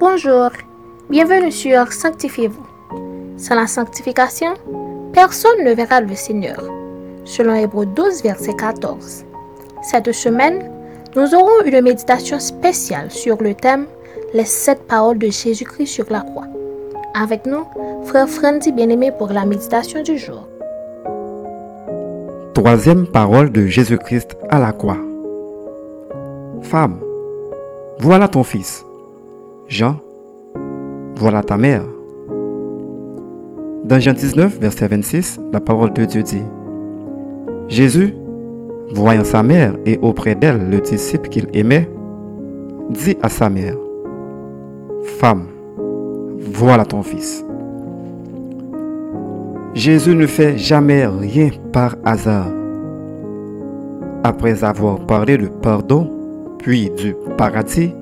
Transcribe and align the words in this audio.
Bonjour, 0.00 0.50
bienvenue 1.10 1.50
sur 1.50 1.92
Sanctifiez-vous. 1.92 2.64
Sans 3.36 3.56
la 3.56 3.66
sanctification, 3.66 4.54
personne 5.12 5.64
ne 5.64 5.72
verra 5.72 6.00
le 6.00 6.14
Seigneur. 6.14 6.62
Selon 7.24 7.56
Hébreu 7.56 7.84
12, 7.84 8.22
verset 8.22 8.54
14. 8.54 9.24
Cette 9.82 10.12
semaine, 10.12 10.70
nous 11.16 11.34
aurons 11.34 11.64
une 11.64 11.80
méditation 11.80 12.38
spéciale 12.38 13.10
sur 13.10 13.42
le 13.42 13.54
thème 13.54 13.86
Les 14.34 14.44
sept 14.44 14.86
paroles 14.86 15.18
de 15.18 15.30
Jésus-Christ 15.30 15.88
sur 15.88 16.06
la 16.10 16.20
croix. 16.20 16.46
Avec 17.20 17.44
nous, 17.44 17.64
frère 18.04 18.28
Frandy 18.28 18.70
bien-aimé 18.70 19.10
pour 19.10 19.32
la 19.32 19.44
méditation 19.44 20.04
du 20.04 20.16
jour. 20.16 20.46
Troisième 22.54 23.08
parole 23.08 23.50
de 23.50 23.66
Jésus-Christ 23.66 24.36
à 24.48 24.60
la 24.60 24.70
croix. 24.70 24.98
Femme, 26.62 27.00
voilà 27.98 28.28
ton 28.28 28.44
fils. 28.44 28.84
Jean, 29.68 29.96
voilà 31.16 31.42
ta 31.42 31.58
mère. 31.58 31.82
Dans 33.84 34.00
Jean 34.00 34.14
19, 34.14 34.58
verset 34.58 34.88
26, 34.88 35.38
la 35.52 35.60
parole 35.60 35.92
de 35.92 36.06
Dieu 36.06 36.22
dit, 36.22 36.42
Jésus, 37.68 38.14
voyant 38.94 39.24
sa 39.24 39.42
mère 39.42 39.74
et 39.84 39.98
auprès 40.00 40.34
d'elle 40.34 40.70
le 40.70 40.80
disciple 40.80 41.28
qu'il 41.28 41.48
aimait, 41.52 41.86
dit 42.88 43.18
à 43.20 43.28
sa 43.28 43.50
mère, 43.50 43.76
Femme, 45.02 45.48
voilà 46.38 46.86
ton 46.86 47.02
fils. 47.02 47.44
Jésus 49.74 50.16
ne 50.16 50.26
fait 50.26 50.56
jamais 50.56 51.06
rien 51.06 51.50
par 51.74 51.94
hasard. 52.06 52.50
Après 54.24 54.64
avoir 54.64 54.98
parlé 55.00 55.36
de 55.36 55.48
pardon, 55.48 56.10
puis 56.58 56.88
du 56.88 57.14
paradis, 57.36 57.92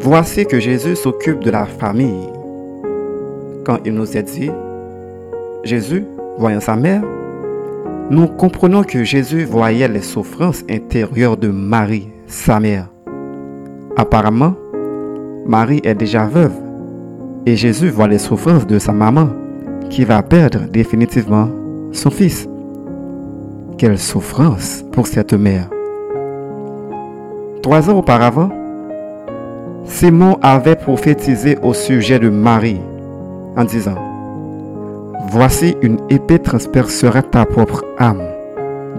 voici 0.00 0.46
que 0.46 0.58
Jésus 0.58 0.96
s'occupe 0.96 1.40
de 1.40 1.50
la 1.50 1.66
famille. 1.66 2.28
Quand 3.64 3.78
il 3.84 3.94
nous 3.94 4.16
a 4.16 4.22
dit, 4.22 4.50
Jésus, 5.62 6.04
voyant 6.38 6.60
sa 6.60 6.76
mère, 6.76 7.02
nous 8.10 8.26
comprenons 8.26 8.82
que 8.82 9.04
Jésus 9.04 9.44
voyait 9.44 9.88
les 9.88 10.00
souffrances 10.00 10.64
intérieures 10.68 11.36
de 11.36 11.48
Marie, 11.48 12.08
sa 12.26 12.58
mère. 12.58 12.88
Apparemment, 13.96 14.54
Marie 15.46 15.80
est 15.84 15.94
déjà 15.94 16.24
veuve 16.24 16.54
et 17.46 17.56
Jésus 17.56 17.90
voit 17.90 18.08
les 18.08 18.18
souffrances 18.18 18.66
de 18.66 18.78
sa 18.78 18.92
maman 18.92 19.28
qui 19.90 20.04
va 20.04 20.22
perdre 20.22 20.60
définitivement 20.70 21.48
son 21.92 22.10
fils. 22.10 22.48
Quelle 23.76 23.98
souffrance 23.98 24.84
pour 24.92 25.06
cette 25.06 25.34
mère. 25.34 25.68
Trois 27.62 27.90
ans 27.90 27.98
auparavant, 27.98 28.50
Simon 29.90 30.38
avait 30.40 30.76
prophétisé 30.76 31.58
au 31.62 31.74
sujet 31.74 32.20
de 32.20 32.30
Marie 32.30 32.80
en 33.56 33.64
disant, 33.64 33.96
Voici 35.30 35.76
une 35.82 35.98
épée 36.08 36.38
transpercera 36.38 37.22
ta 37.22 37.44
propre 37.44 37.84
âme. 37.98 38.22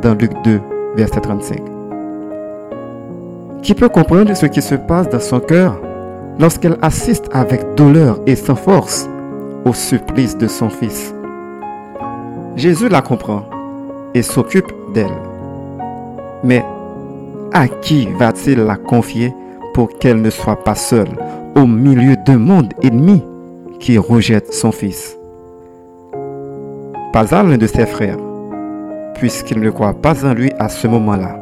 Dans 0.02 0.14
Luc 0.14 0.32
2, 0.44 0.60
verset 0.96 1.22
35. 1.22 1.60
Qui 3.64 3.74
peut 3.74 3.90
comprendre 3.90 4.36
ce 4.36 4.46
qui 4.46 4.62
se 4.62 4.76
passe 4.76 5.10
dans 5.10 5.20
son 5.22 5.40
cœur 5.40 5.80
lorsqu'elle 6.40 6.78
assiste 6.82 7.30
avec 7.32 7.74
douleur 7.76 8.20
et 8.28 8.36
sans 8.36 8.56
force 8.56 9.10
au 9.66 9.74
supplice 9.74 10.38
de 10.38 10.48
son 10.48 10.70
fils? 10.70 11.16
Jésus 12.58 12.90
la 12.90 13.02
comprend 13.02 13.46
et 14.14 14.22
s'occupe 14.22 14.72
d'elle. 14.94 15.18
Mais 16.44 16.66
à 17.54 17.68
qui 17.68 18.08
va-t-il 18.20 18.60
la 18.60 18.76
confier 18.76 19.34
pour 19.74 19.98
qu'elle 19.98 20.22
ne 20.22 20.30
soit 20.30 20.64
pas 20.64 20.76
seule 20.76 21.10
au 21.56 21.66
milieu 21.66 22.16
d'un 22.26 22.38
monde 22.38 22.74
ennemi 22.82 23.24
qui 23.80 23.98
rejette 23.98 24.54
son 24.54 24.72
fils 24.72 25.18
Pas 27.14 27.34
à 27.34 27.44
l'un 27.44 27.58
de 27.58 27.68
ses 27.68 27.86
frères, 27.86 28.18
puisqu'il 29.16 29.60
ne 29.60 29.70
croit 29.70 29.94
pas 29.94 30.26
en 30.26 30.34
lui 30.34 30.52
à 30.60 30.70
ce 30.70 30.88
moment-là. 30.88 31.38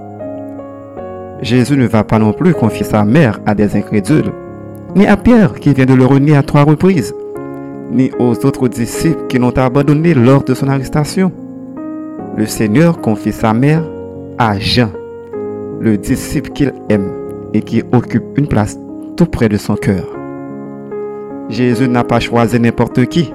Jésus 1.41 1.77
ne 1.77 1.87
va 1.87 2.03
pas 2.03 2.19
non 2.19 2.33
plus 2.33 2.53
confier 2.53 2.85
sa 2.85 3.05
mère 3.05 3.39
à 3.45 3.55
des 3.55 3.75
incrédules, 3.75 4.31
ni 4.95 5.05
à 5.05 5.17
Pierre 5.17 5.53
qui 5.53 5.73
vient 5.73 5.85
de 5.85 5.93
le 5.93 6.05
renier 6.05 6.35
à 6.35 6.43
trois 6.43 6.63
reprises, 6.63 7.13
ni 7.91 8.11
aux 8.19 8.33
autres 8.45 8.67
disciples 8.67 9.27
qui 9.27 9.37
l'ont 9.37 9.57
abandonné 9.57 10.13
lors 10.13 10.43
de 10.43 10.53
son 10.53 10.67
arrestation. 10.67 11.31
Le 12.37 12.45
Seigneur 12.45 12.99
confie 12.99 13.31
sa 13.31 13.53
mère 13.53 13.83
à 14.37 14.59
Jean, 14.59 14.89
le 15.79 15.97
disciple 15.97 16.51
qu'il 16.51 16.73
aime 16.89 17.18
et 17.53 17.61
qui 17.61 17.83
occupe 17.91 18.37
une 18.37 18.47
place 18.47 18.77
tout 19.17 19.25
près 19.25 19.49
de 19.49 19.57
son 19.57 19.75
cœur. 19.75 20.05
Jésus 21.49 21.87
n'a 21.87 22.03
pas 22.03 22.19
choisi 22.19 22.59
n'importe 22.59 23.05
qui. 23.05 23.33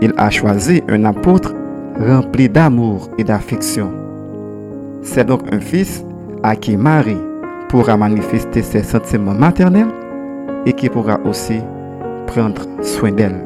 Il 0.00 0.12
a 0.16 0.30
choisi 0.30 0.82
un 0.88 1.04
apôtre 1.04 1.54
rempli 1.98 2.48
d'amour 2.48 3.08
et 3.18 3.24
d'affection. 3.24 3.90
C'est 5.02 5.24
donc 5.24 5.42
un 5.52 5.60
fils 5.60 6.04
à 6.42 6.54
qui 6.54 6.76
Marie 6.76 7.16
pourra 7.68 7.96
manifester 7.96 8.62
ses 8.62 8.82
sentiments 8.82 9.34
maternels 9.34 9.92
et 10.66 10.72
qui 10.72 10.88
pourra 10.88 11.18
aussi 11.24 11.60
prendre 12.26 12.62
soin 12.82 13.12
d'elle. 13.12 13.44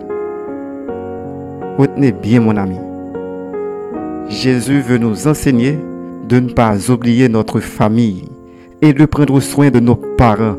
Retenez 1.79 2.13
bien 2.13 2.41
mon 2.41 2.57
ami. 2.57 2.79
Jésus 4.29 4.81
veut 4.81 4.99
nous 4.99 5.29
enseigner 5.29 5.79
de 6.29 6.41
ne 6.41 6.51
pas 6.51 6.91
oublier 6.91 7.29
notre 7.29 7.61
famille 7.61 8.25
et 8.83 8.93
de 8.93 9.05
prendre 9.05 9.41
soin 9.41 9.71
de 9.71 9.81
nos 9.81 9.97
parents. 9.97 10.57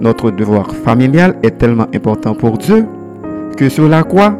Notre 0.00 0.30
devoir 0.30 0.74
familial 0.74 1.36
est 1.42 1.58
tellement 1.58 1.86
important 1.94 2.34
pour 2.34 2.58
Dieu 2.58 2.86
que 3.56 3.68
sur 3.68 3.88
la 3.88 4.02
croix, 4.02 4.36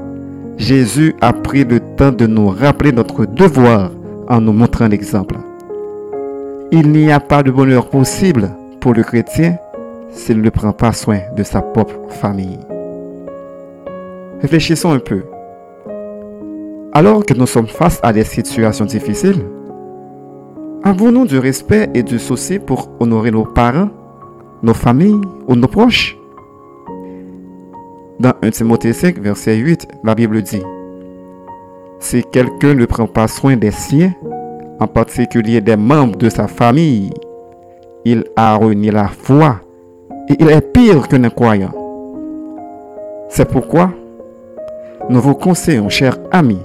Jésus 0.57 1.15
a 1.21 1.33
pris 1.33 1.65
le 1.65 1.81
temps 1.81 2.13
de 2.13 2.27
nous 2.27 2.49
rappeler 2.49 2.93
notre 2.93 3.27
devoir 3.27 3.91
en 4.29 4.41
nous 4.41 4.53
montrant 4.53 4.89
l'exemple. 4.89 5.37
Il 6.73 6.91
n'y 6.91 7.11
a 7.11 7.21
pas 7.21 7.43
de 7.43 7.51
bonheur 7.51 7.89
possible 7.89 8.51
pour 8.81 8.95
le 8.95 9.03
chrétien 9.03 9.57
s'il 10.11 10.41
ne 10.41 10.51
prend 10.51 10.73
pas 10.73 10.93
soin 10.93 11.21
de 11.37 11.43
sa 11.43 11.63
propre 11.63 11.95
famille. 12.09 12.59
Réfléchissons 14.41 14.93
un 14.93 14.99
peu. 14.99 15.23
Alors 16.93 17.25
que 17.25 17.35
nous 17.35 17.47
sommes 17.47 17.67
face 17.67 17.99
à 18.03 18.13
des 18.13 18.25
situations 18.25 18.85
difficiles, 18.85 19.45
Avons-nous 20.87 21.25
du 21.25 21.39
respect 21.39 21.89
et 21.95 22.03
du 22.03 22.19
souci 22.19 22.59
pour 22.59 22.91
honorer 23.01 23.31
nos 23.31 23.47
parents, 23.47 23.89
nos 24.63 24.75
familles 24.75 25.19
ou 25.49 25.57
nos 25.57 25.67
proches? 25.67 26.15
Dans 28.21 28.35
1 28.43 28.51
Timothée 28.51 28.93
5, 28.93 29.19
verset 29.19 29.57
8, 29.57 29.89
la 30.05 30.15
Bible 30.15 30.43
dit 30.43 30.61
Si 32.01 32.23
quelqu'un 32.31 32.75
ne 32.75 32.85
prend 32.85 33.07
pas 33.07 33.29
soin 33.29 33.57
des 33.57 33.71
siens, 33.71 34.13
en 34.79 34.87
particulier 34.87 35.63
des 35.63 35.79
membres 35.79 36.19
de 36.19 36.29
sa 36.29 36.49
famille, 36.49 37.15
il 38.05 38.23
a 38.37 38.55
renié 38.57 38.91
la 38.91 39.09
foi 39.09 39.61
et 40.29 40.37
il 40.39 40.51
est 40.51 40.61
pire 40.61 41.09
qu'un 41.09 41.25
incroyant. 41.25 41.73
C'est 43.31 43.49
pourquoi 43.49 43.91
nous 45.09 45.21
vous 45.23 45.35
conseillons, 45.35 45.89
chers 45.89 46.19
amis, 46.31 46.61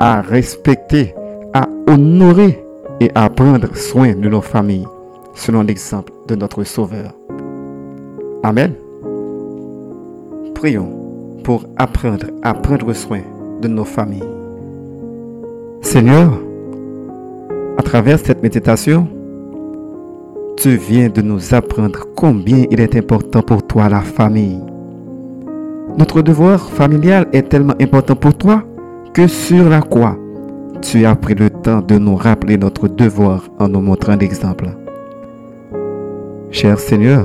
à 0.00 0.20
respecter, 0.20 1.14
à 1.54 1.68
honorer 1.86 2.61
et 3.02 3.10
à 3.16 3.28
prendre 3.28 3.74
soin 3.76 4.14
de 4.14 4.28
nos 4.28 4.40
familles 4.40 4.86
selon 5.34 5.62
l'exemple 5.62 6.12
de 6.28 6.36
notre 6.36 6.62
Sauveur. 6.62 7.12
Amen. 8.44 8.74
Prions 10.54 11.40
pour 11.42 11.64
apprendre 11.78 12.26
à 12.42 12.54
prendre 12.54 12.92
soin 12.92 13.22
de 13.60 13.66
nos 13.66 13.84
familles. 13.84 14.22
Seigneur, 15.80 16.30
à 17.76 17.82
travers 17.82 18.20
cette 18.20 18.40
méditation, 18.40 19.08
tu 20.56 20.76
viens 20.76 21.08
de 21.08 21.22
nous 21.22 21.54
apprendre 21.54 22.06
combien 22.14 22.66
il 22.70 22.80
est 22.80 22.94
important 22.94 23.42
pour 23.42 23.66
toi 23.66 23.88
la 23.88 24.02
famille. 24.02 24.60
Notre 25.98 26.22
devoir 26.22 26.70
familial 26.70 27.26
est 27.32 27.48
tellement 27.48 27.74
important 27.80 28.14
pour 28.14 28.34
toi 28.34 28.62
que 29.12 29.26
sur 29.26 29.68
la 29.68 29.80
croix, 29.80 30.16
tu 30.82 31.06
as 31.06 31.14
pris 31.14 31.34
le 31.34 31.48
temps 31.48 31.80
de 31.80 31.96
nous 31.96 32.16
rappeler 32.16 32.58
notre 32.58 32.88
devoir 32.88 33.48
en 33.58 33.68
nous 33.68 33.80
montrant 33.80 34.16
l'exemple. 34.16 34.68
Cher 36.50 36.78
Seigneur, 36.78 37.24